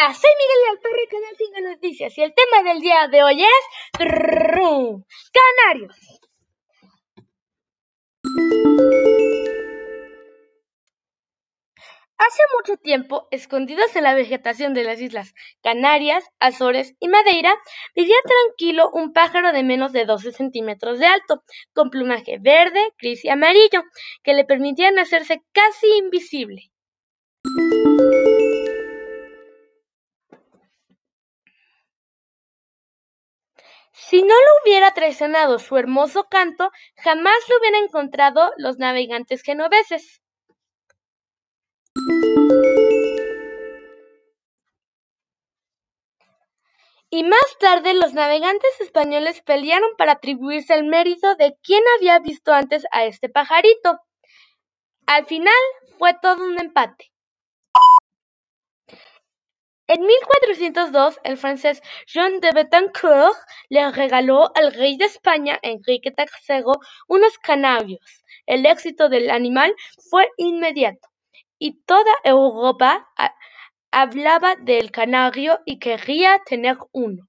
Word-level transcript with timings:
Soy 0.00 0.30
Miguel 0.38 0.70
Altorre, 0.70 1.08
Canal 1.10 1.34
5 1.36 1.60
Noticias, 1.60 2.16
y 2.16 2.22
el 2.22 2.32
tema 2.34 2.62
del 2.62 2.80
día 2.80 3.06
de 3.08 3.22
hoy 3.22 3.42
es 3.42 3.98
Canarios. 5.30 5.94
Hace 12.16 12.42
mucho 12.56 12.78
tiempo, 12.78 13.28
escondidos 13.30 13.94
en 13.94 14.04
la 14.04 14.14
vegetación 14.14 14.72
de 14.72 14.84
las 14.84 15.02
islas 15.02 15.34
Canarias, 15.62 16.24
Azores 16.40 16.94
y 16.98 17.08
Madeira, 17.08 17.54
vivía 17.94 18.16
tranquilo 18.24 18.90
un 18.94 19.12
pájaro 19.12 19.52
de 19.52 19.62
menos 19.64 19.92
de 19.92 20.06
12 20.06 20.32
centímetros 20.32 20.98
de 20.98 21.08
alto, 21.08 21.42
con 21.74 21.90
plumaje 21.90 22.38
verde, 22.40 22.94
gris 22.98 23.22
y 23.26 23.28
amarillo, 23.28 23.82
que 24.22 24.32
le 24.32 24.46
permitían 24.46 24.98
hacerse 24.98 25.42
casi 25.52 25.86
invisible. 25.98 26.70
Si 33.92 34.22
no 34.22 34.34
lo 34.34 34.62
hubiera 34.62 34.92
traicionado 34.92 35.58
su 35.58 35.76
hermoso 35.76 36.24
canto, 36.30 36.70
jamás 36.96 37.36
lo 37.48 37.58
hubieran 37.58 37.84
encontrado 37.84 38.52
los 38.56 38.78
navegantes 38.78 39.42
genoveses. 39.42 40.20
Y 47.12 47.24
más 47.24 47.58
tarde 47.58 47.94
los 47.94 48.14
navegantes 48.14 48.80
españoles 48.80 49.42
pelearon 49.42 49.90
para 49.98 50.12
atribuirse 50.12 50.74
el 50.74 50.84
mérito 50.84 51.34
de 51.34 51.56
quién 51.60 51.82
había 51.96 52.20
visto 52.20 52.52
antes 52.52 52.84
a 52.92 53.04
este 53.04 53.28
pajarito. 53.28 53.98
Al 55.06 55.26
final 55.26 55.52
fue 55.98 56.14
todo 56.22 56.44
un 56.44 56.60
empate. 56.60 57.12
En 59.92 60.06
1402 60.06 61.18
el 61.24 61.36
francés 61.36 61.82
Jean 62.06 62.38
de 62.38 62.52
Betancourt 62.52 63.36
le 63.70 63.90
regaló 63.90 64.52
al 64.54 64.72
rey 64.72 64.96
de 64.96 65.06
España, 65.06 65.58
Enrique 65.62 66.14
III, 66.16 66.62
unos 67.08 67.38
canarios. 67.38 67.98
El 68.46 68.66
éxito 68.66 69.08
del 69.08 69.30
animal 69.30 69.74
fue 70.08 70.28
inmediato, 70.36 71.08
y 71.58 71.82
toda 71.82 72.12
Europa 72.22 73.08
hablaba 73.90 74.54
del 74.60 74.92
canario 74.92 75.58
y 75.66 75.80
quería 75.80 76.40
tener 76.46 76.76
uno. 76.92 77.26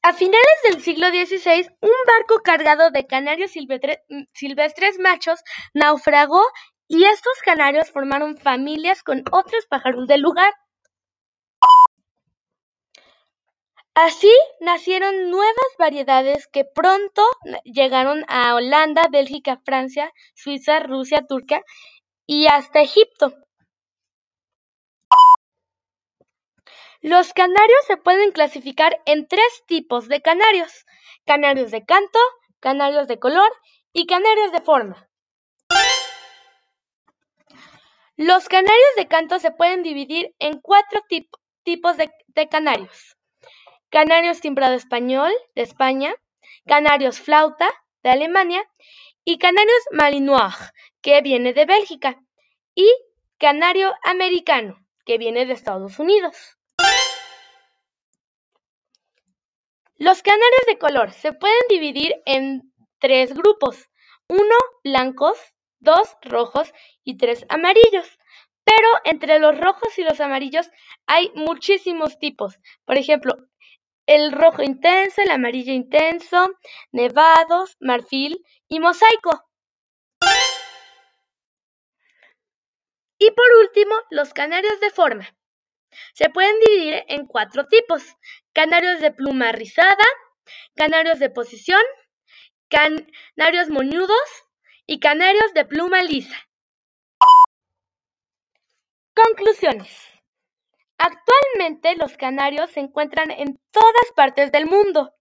A 0.00 0.14
finales 0.14 0.56
del 0.62 0.80
siglo 0.80 1.08
XVI, 1.10 1.68
un 1.82 1.90
barco 2.06 2.40
cargado 2.42 2.90
de 2.90 3.06
canarios 3.06 3.50
silvestres 3.50 4.98
machos 4.98 5.40
naufragó 5.74 6.40
y 6.88 7.04
estos 7.04 7.40
canarios 7.44 7.90
formaron 7.90 8.36
familias 8.36 9.02
con 9.02 9.24
otros 9.32 9.66
pájaros 9.66 10.06
del 10.06 10.20
lugar. 10.20 10.52
Así 13.94 14.32
nacieron 14.60 15.30
nuevas 15.30 15.54
variedades 15.78 16.48
que 16.48 16.64
pronto 16.64 17.22
llegaron 17.64 18.24
a 18.26 18.54
Holanda, 18.54 19.06
Bélgica, 19.08 19.60
Francia, 19.64 20.12
Suiza, 20.34 20.80
Rusia, 20.80 21.24
Turquía 21.28 21.62
y 22.26 22.48
hasta 22.48 22.80
Egipto. 22.80 23.32
Los 27.02 27.32
canarios 27.34 27.84
se 27.86 27.96
pueden 27.96 28.32
clasificar 28.32 29.00
en 29.06 29.28
tres 29.28 29.62
tipos 29.66 30.08
de 30.08 30.22
canarios: 30.22 30.86
canarios 31.24 31.70
de 31.70 31.84
canto, 31.84 32.18
canarios 32.58 33.06
de 33.06 33.20
color 33.20 33.52
y 33.92 34.06
canarios 34.06 34.50
de 34.50 34.60
forma. 34.60 35.08
Los 38.16 38.48
canarios 38.48 38.90
de 38.96 39.08
canto 39.08 39.40
se 39.40 39.50
pueden 39.50 39.82
dividir 39.82 40.36
en 40.38 40.60
cuatro 40.60 41.00
tipos 41.64 41.96
de, 41.96 42.48
canarios: 42.48 43.16
canarios 43.90 44.40
timbrado 44.40 44.74
español, 44.74 45.32
de 45.56 45.62
España, 45.62 46.14
canarios 46.64 47.18
flauta, 47.18 47.68
de 48.04 48.10
Alemania, 48.10 48.62
y 49.24 49.38
canarios 49.38 49.82
malinois, 49.90 50.54
que 51.02 51.22
viene 51.22 51.54
de 51.54 51.66
Bélgica, 51.66 52.20
y 52.76 52.88
canario 53.38 53.92
americano, 54.04 54.78
que 55.04 55.18
viene 55.18 55.44
de 55.44 55.54
Estados 55.54 55.98
Unidos. 55.98 56.56
Los 59.96 60.22
canarios 60.22 60.66
de 60.68 60.78
color 60.78 61.10
se 61.10 61.32
pueden 61.32 61.62
dividir 61.68 62.14
en 62.26 62.72
tres 63.00 63.34
grupos: 63.34 63.90
uno, 64.28 64.54
blancos, 64.84 65.36
dos 65.84 66.16
rojos 66.22 66.72
y 67.04 67.16
tres 67.16 67.46
amarillos. 67.48 68.18
Pero 68.64 68.88
entre 69.04 69.38
los 69.38 69.58
rojos 69.58 69.98
y 69.98 70.02
los 70.02 70.20
amarillos 70.20 70.70
hay 71.06 71.30
muchísimos 71.34 72.18
tipos. 72.18 72.58
Por 72.84 72.96
ejemplo, 72.96 73.36
el 74.06 74.32
rojo 74.32 74.62
intenso, 74.62 75.22
el 75.22 75.30
amarillo 75.30 75.72
intenso, 75.72 76.50
nevados, 76.92 77.76
marfil 77.80 78.44
y 78.68 78.80
mosaico. 78.80 79.44
Y 83.18 83.30
por 83.30 83.46
último, 83.60 83.94
los 84.10 84.32
canarios 84.32 84.80
de 84.80 84.90
forma. 84.90 85.36
Se 86.14 86.28
pueden 86.28 86.58
dividir 86.60 87.04
en 87.08 87.26
cuatro 87.26 87.66
tipos. 87.66 88.02
Canarios 88.52 89.00
de 89.00 89.12
pluma 89.12 89.52
rizada, 89.52 90.04
canarios 90.74 91.18
de 91.18 91.30
posición, 91.30 91.80
canarios 92.68 93.70
moñudos 93.70 94.44
y 94.86 95.00
canarios 95.00 95.52
de 95.54 95.64
pluma 95.64 96.02
lisa. 96.02 96.36
Conclusiones. 99.14 99.88
Actualmente 100.98 101.96
los 101.96 102.16
canarios 102.16 102.70
se 102.70 102.80
encuentran 102.80 103.30
en 103.30 103.58
todas 103.70 104.12
partes 104.14 104.52
del 104.52 104.66
mundo. 104.66 105.14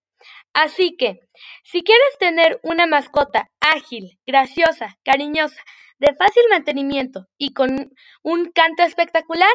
Así 0.54 0.96
que, 0.98 1.20
si 1.64 1.84
quieres 1.84 2.18
tener 2.20 2.60
una 2.64 2.86
mascota 2.86 3.52
ágil, 3.60 4.20
graciosa, 4.26 4.98
cariñosa, 5.04 5.62
de 6.00 6.16
fácil 6.16 6.44
mantenimiento 6.50 7.28
y 7.38 7.54
con 7.54 7.92
un 8.24 8.52
canto 8.52 8.84
espectacular, 8.84 9.54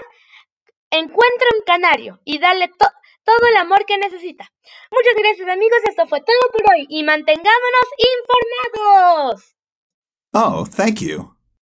encuentra 0.90 1.48
un 1.56 1.64
canario 1.64 2.20
y 2.24 2.38
dale 2.38 2.70
todo 2.78 3.48
el 3.50 3.56
amor 3.56 3.84
que 3.86 3.98
necesita. 3.98 4.50
Muchas 4.90 5.14
gracias 5.16 5.48
amigos, 5.48 5.78
esto 5.88 6.06
fue 6.06 6.20
todo 6.20 6.52
por 6.52 6.74
hoy 6.74 6.86
y 6.88 7.02
mantengámonos 7.02 7.88
informados. 8.74 9.57
Oh, 10.34 10.64
thank 10.64 11.00
you. 11.00 11.34